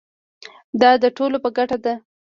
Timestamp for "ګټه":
1.57-1.77